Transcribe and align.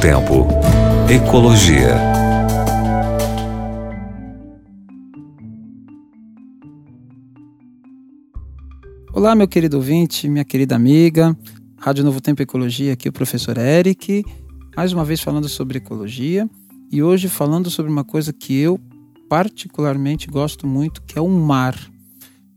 Tempo. 0.00 0.46
Ecologia. 1.10 1.94
Olá, 9.12 9.34
meu 9.34 9.46
querido 9.46 9.76
ouvinte, 9.76 10.26
minha 10.26 10.42
querida 10.42 10.74
amiga. 10.74 11.36
Rádio 11.76 12.02
Novo 12.02 12.18
Tempo 12.18 12.40
Ecologia, 12.40 12.94
aqui 12.94 13.10
o 13.10 13.12
professor 13.12 13.58
Eric. 13.58 14.24
Mais 14.74 14.90
uma 14.94 15.04
vez 15.04 15.20
falando 15.20 15.50
sobre 15.50 15.76
ecologia 15.76 16.48
e 16.90 17.02
hoje 17.02 17.28
falando 17.28 17.68
sobre 17.68 17.92
uma 17.92 18.02
coisa 18.02 18.32
que 18.32 18.58
eu 18.58 18.80
particularmente 19.28 20.28
gosto 20.28 20.66
muito, 20.66 21.02
que 21.02 21.18
é 21.18 21.20
o 21.20 21.28
mar. 21.28 21.78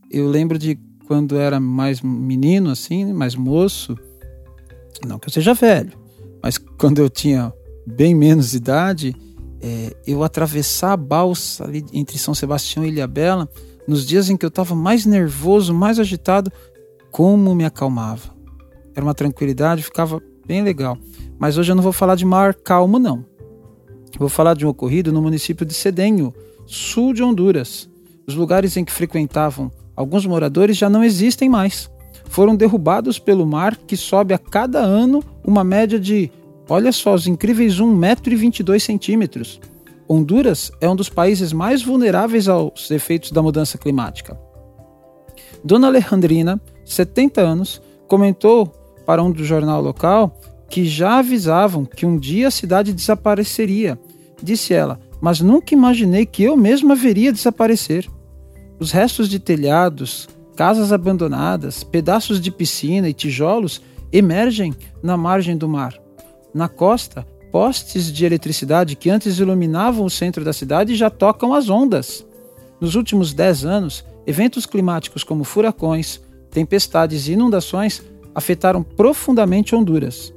Eu 0.10 0.30
lembro 0.30 0.57
de 0.57 0.80
quando 1.05 1.36
era 1.36 1.60
mais 1.60 2.02
menino, 2.02 2.70
assim, 2.70 3.12
mais 3.12 3.36
moço, 3.36 4.00
não 5.05 5.19
que 5.19 5.28
eu 5.28 5.33
seja 5.33 5.54
velho, 5.54 6.03
quando 6.83 7.00
eu 7.00 7.10
tinha 7.10 7.54
bem 7.87 8.14
menos 8.14 8.54
idade, 8.54 9.15
é, 9.61 9.96
eu 10.05 10.21
atravessar 10.21 10.91
a 10.91 10.97
balsa 10.97 11.64
ali 11.64 11.86
entre 11.93 12.18
São 12.18 12.36
Sebastião 12.36 12.83
e 12.83 12.89
Ilhabela, 12.89 13.47
nos 13.87 14.05
dias 14.05 14.29
em 14.29 14.36
que 14.36 14.43
eu 14.46 14.50
estava 14.50 14.75
mais 14.75 15.05
nervoso, 15.05 15.74
mais 15.74 15.97
agitado, 15.97 16.51
como 17.10 17.55
me 17.55 17.64
acalmava. 17.64 18.36
Era 18.93 19.05
uma 19.05 19.14
tranquilidade, 19.14 19.82
ficava 19.82 20.21
bem 20.46 20.61
legal. 20.61 20.97
Mas 21.39 21.57
hoje 21.57 21.71
eu 21.71 21.75
não 21.77 21.82
vou 21.82 21.93
falar 21.93 22.15
de 22.15 22.25
mar 22.25 22.54
calmo, 22.54 23.00
não. 23.00 23.24
Vou 24.19 24.27
falar 24.27 24.54
de 24.54 24.65
um 24.65 24.69
ocorrido 24.69 25.13
no 25.13 25.21
município 25.21 25.65
de 25.65 25.74
Cedenho, 25.74 26.33
sul 26.65 27.13
de 27.13 27.24
Honduras. 27.24 27.89
Os 28.27 28.36
lugares 28.36 28.75
em 28.75 28.83
que 28.83 28.91
frequentavam 28.91 29.71
alguns 29.96 30.25
moradores 30.25 30.75
já 30.75 30.89
não 30.89 31.02
existem 31.02 31.47
mais. 31.47 31.89
Foram 32.25 32.58
derrubados 32.58 33.17
pelo 33.19 33.47
mar 33.47 33.77
que 33.77 33.95
sobe 33.95 34.33
a 34.33 34.38
cada 34.38 34.80
ano 34.80 35.23
uma 35.45 35.63
média 35.63 35.97
de, 35.97 36.30
olha 36.69 36.92
só, 36.92 37.14
os 37.14 37.28
incríveis 37.28 37.80
1,22m. 37.80 39.59
Honduras 40.08 40.72
é 40.81 40.89
um 40.89 40.95
dos 40.95 41.09
países 41.09 41.53
mais 41.53 41.81
vulneráveis 41.81 42.47
aos 42.47 42.92
efeitos 42.92 43.31
da 43.31 43.42
mudança 43.42 43.78
climática. 43.78 44.38
Dona 45.64 45.88
Alejandrina, 45.88 46.61
70 46.86 47.42
anos, 47.42 47.81
comentou 48.08 48.67
para 49.05 49.23
um 49.23 49.31
do 49.31 49.44
jornal 49.44 49.81
local 49.81 50.38
que 50.70 50.86
já 50.86 51.20
avisavam 51.20 51.86
que 51.86 52.05
um 52.05 52.17
dia 52.17 52.47
a 52.47 52.52
cidade 52.52 52.94
desapareceria. 52.94 53.98
Disse 54.42 54.73
ela, 54.73 55.00
mas 55.22 55.39
nunca 55.39 55.73
imaginei 55.73 56.25
que 56.25 56.44
eu 56.44 56.58
mesma 56.58 56.95
veria 56.95 57.31
desaparecer. 57.31 58.09
Os 58.80 58.92
restos 58.92 59.30
de 59.30 59.39
telhados, 59.39 60.27
casas 60.55 60.92
abandonadas, 60.92 61.83
pedaços 61.83 62.42
de 62.42 62.52
piscina 62.52 63.08
e 63.08 63.14
tijolos 63.14 63.81
emergem 64.11 64.73
na 65.02 65.16
margem 65.16 65.55
do 65.55 65.70
mar. 65.70 66.02
Na 66.53 66.69
costa, 66.69 67.25
postes 67.51 68.11
de 68.11 68.25
eletricidade 68.25 68.95
que 68.95 69.09
antes 69.09 69.39
iluminavam 69.39 70.05
o 70.05 70.09
centro 70.09 70.43
da 70.43 70.53
cidade 70.53 70.95
já 70.95 71.09
tocam 71.09 71.53
as 71.53 71.69
ondas. 71.69 72.25
Nos 72.79 72.95
últimos 72.95 73.33
dez 73.33 73.65
anos, 73.65 74.03
eventos 74.25 74.65
climáticos 74.65 75.23
como 75.23 75.43
furacões, 75.43 76.21
tempestades 76.51 77.27
e 77.27 77.33
inundações 77.33 78.01
afetaram 78.35 78.83
profundamente 78.83 79.75
Honduras. 79.75 80.33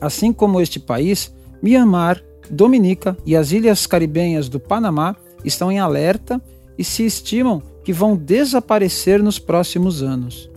Assim 0.00 0.32
como 0.32 0.60
este 0.60 0.78
país, 0.78 1.34
Myanmar, 1.62 2.22
Dominica 2.50 3.16
e 3.26 3.36
as 3.36 3.52
ilhas 3.52 3.86
caribenhas 3.86 4.48
do 4.48 4.60
Panamá 4.60 5.16
estão 5.44 5.70
em 5.70 5.78
alerta 5.78 6.40
e 6.78 6.84
se 6.84 7.04
estimam 7.04 7.62
que 7.84 7.92
vão 7.92 8.16
desaparecer 8.16 9.22
nos 9.22 9.38
próximos 9.38 10.02
anos. 10.02 10.50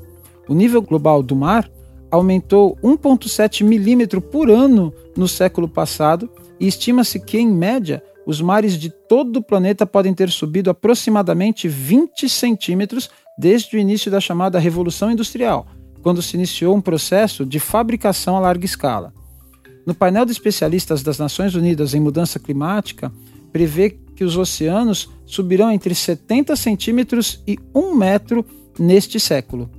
O 0.47 0.53
nível 0.53 0.81
global 0.81 1.23
do 1.23 1.35
mar 1.35 1.69
aumentou 2.12 2.78
1,7 2.84 3.64
milímetro 3.64 4.22
por 4.22 4.52
ano 4.52 4.94
no 5.16 5.28
século 5.28 5.67
passado 5.67 6.30
e 6.59 6.68
estima-se 6.68 7.20
que, 7.20 7.40
em 7.40 7.48
média, 7.48 8.03
os 8.26 8.41
mares 8.41 8.78
de 8.78 8.90
todo 8.90 9.38
o 9.38 9.44
planeta 9.44 9.85
podem 9.85 10.13
ter 10.13 10.30
subido 10.30 10.69
aproximadamente 10.69 11.68
20 11.68 12.30
centímetros 12.30 13.09
desde 13.38 13.75
o 13.75 13.80
início 13.80 14.12
da 14.12 14.19
chamada 14.19 14.59
Revolução 14.59 15.09
Industrial, 15.09 15.66
quando 16.03 16.22
se 16.22 16.35
iniciou 16.35 16.75
um 16.75 16.81
processo 16.81 17.46
de 17.46 17.59
fabricação 17.59 18.35
a 18.35 18.40
larga 18.40 18.66
escala. 18.66 19.14
No 19.85 19.96
painel 19.96 20.25
de 20.25 20.31
especialistas 20.31 21.02
das 21.02 21.18
Nações 21.18 21.56
Unidas 21.56 21.96
em 21.96 22.00
Mudança 22.00 22.38
Climática, 22.38 23.12
prevê 23.52 23.97
que 24.16 24.24
os 24.24 24.38
oceanos 24.38 25.09
subirão 25.25 25.72
entre 25.72 25.96
70 25.96 26.56
centímetros 26.56 27.41
e 27.47 27.58
1 27.74 27.96
metro 27.96 28.46
neste 28.78 29.19
século. 29.19 29.69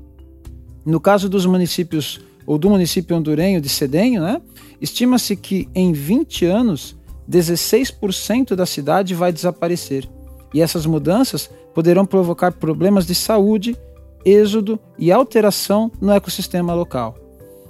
No 0.85 0.99
caso 0.99 1.29
dos 1.29 1.47
municípios, 1.47 2.21
ou 2.47 2.59
do 2.59 2.71
município 2.71 3.17
hondurenho 3.17 3.61
de 3.61 3.69
Cedenho, 3.69 4.23
né, 4.23 4.41
estima-se 4.81 5.37
que 5.37 5.69
em 5.75 5.93
20 5.93 6.47
anos, 6.47 6.97
16% 7.29 8.55
da 8.55 8.67
cidade 8.67 9.15
vai 9.15 9.33
desaparecer. 9.33 10.09
E 10.53 10.61
essas 10.61 10.85
mudanças 10.87 11.49
poderão 11.75 12.05
provocar 12.05 12.53
problemas 12.53 13.07
de 13.07 13.15
saúde, 13.15 13.77
êxodo 14.25 14.79
e 14.99 15.11
alteração 15.11 15.91
no 16.01 16.13
ecossistema 16.13 16.75
local. 16.75 17.17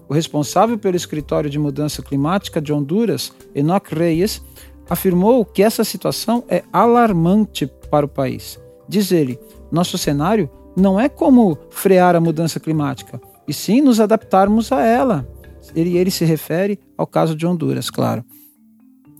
O 0.08 0.14
responsável 0.14 0.76
pelo 0.76 0.96
Escritório 0.96 1.48
de 1.48 1.58
Mudança 1.58 2.02
Climática 2.02 2.60
de 2.60 2.72
Honduras, 2.72 3.32
Enoch 3.54 3.94
Reyes, 3.94 4.42
afirmou 4.90 5.44
que 5.44 5.62
essa 5.62 5.84
situação 5.84 6.44
é 6.48 6.62
alarmante 6.72 7.66
para 7.90 8.04
o 8.04 8.08
país. 8.08 8.60
Diz 8.88 9.12
ele: 9.12 9.38
nosso 9.70 9.96
cenário 9.96 10.50
não 10.76 10.98
é 10.98 11.08
como 11.08 11.56
frear 11.70 12.14
a 12.14 12.20
mudança 12.20 12.60
climática, 12.60 13.20
e 13.46 13.52
sim 13.52 13.80
nos 13.80 14.00
adaptarmos 14.00 14.70
a 14.72 14.84
ela. 14.84 15.28
Ele, 15.74 15.96
ele 15.96 16.10
se 16.10 16.24
refere 16.24 16.78
ao 16.96 17.06
caso 17.06 17.36
de 17.36 17.46
Honduras, 17.46 17.90
claro. 17.90 18.24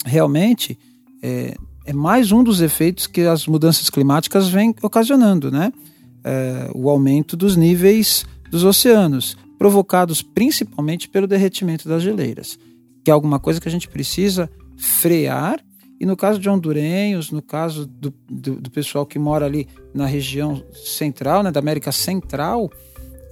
Realmente, 0.04 0.78
é, 1.22 1.54
é 1.84 1.92
mais 1.92 2.32
um 2.32 2.42
dos 2.42 2.60
efeitos 2.60 3.06
que 3.06 3.22
as 3.22 3.46
mudanças 3.46 3.88
climáticas 3.90 4.48
vêm 4.48 4.74
ocasionando, 4.82 5.50
né? 5.50 5.72
É, 6.24 6.70
o 6.74 6.88
aumento 6.88 7.36
dos 7.36 7.56
níveis 7.56 8.24
dos 8.50 8.64
oceanos 8.64 9.36
provocados 9.58 10.22
principalmente 10.22 11.08
pelo 11.08 11.26
derretimento 11.26 11.88
das 11.88 12.02
geleiras, 12.02 12.58
que 13.04 13.10
é 13.10 13.14
alguma 13.14 13.38
coisa 13.38 13.60
que 13.60 13.68
a 13.68 13.70
gente 13.70 13.88
precisa 13.88 14.50
frear. 14.76 15.60
E 16.00 16.06
no 16.06 16.16
caso 16.16 16.40
de 16.40 16.50
hondurenhos, 16.50 17.30
no 17.30 17.40
caso 17.40 17.86
do, 17.86 18.12
do, 18.28 18.56
do 18.56 18.70
pessoal 18.70 19.06
que 19.06 19.20
mora 19.20 19.46
ali 19.46 19.68
na 19.94 20.04
região 20.04 20.64
central, 20.72 21.44
né, 21.44 21.52
da 21.52 21.60
América 21.60 21.92
Central, 21.92 22.68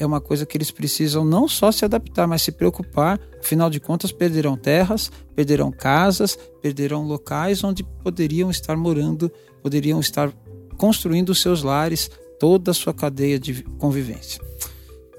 é 0.00 0.06
uma 0.06 0.20
coisa 0.20 0.46
que 0.46 0.56
eles 0.56 0.70
precisam 0.70 1.24
não 1.24 1.46
só 1.46 1.70
se 1.70 1.84
adaptar, 1.84 2.26
mas 2.26 2.42
se 2.42 2.50
preocupar. 2.50 3.20
Afinal 3.38 3.68
de 3.68 3.78
contas, 3.78 4.10
perderão 4.10 4.56
terras, 4.56 5.10
perderão 5.34 5.70
casas, 5.70 6.38
perderão 6.62 7.06
locais 7.06 7.62
onde 7.62 7.84
poderiam 8.02 8.50
estar 8.50 8.76
morando, 8.76 9.30
poderiam 9.62 10.00
estar 10.00 10.32
construindo 10.78 11.34
seus 11.34 11.62
lares, 11.62 12.10
toda 12.38 12.70
a 12.70 12.74
sua 12.74 12.94
cadeia 12.94 13.38
de 13.38 13.62
convivência. 13.78 14.40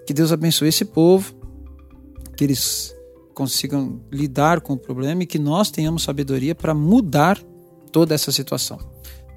Que 0.08 0.14
Deus 0.14 0.32
abençoe 0.32 0.70
esse 0.70 0.84
povo, 0.84 1.34
que 2.36 2.44
eles 2.44 2.96
consigam 3.36 4.02
lidar 4.12 4.62
com 4.62 4.74
o 4.74 4.78
problema 4.78 5.24
e 5.24 5.28
que 5.28 5.38
nós 5.40 5.70
tenhamos 5.70 6.04
sabedoria 6.04 6.56
para 6.56 6.74
mudar 6.74 7.40
toda 7.92 8.16
essa 8.16 8.32
situação. 8.32 8.80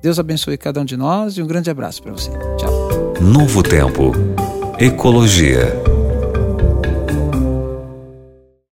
Deus 0.02 0.18
abençoe 0.18 0.56
cada 0.56 0.80
um 0.80 0.84
de 0.84 0.96
nós 0.96 1.36
e 1.36 1.42
um 1.42 1.46
grande 1.46 1.70
abraço 1.70 2.02
para 2.02 2.12
você. 2.12 2.30
Tchau. 2.58 2.72
Novo 3.20 3.62
Tempo. 3.62 4.12
Ecologia. 4.78 5.83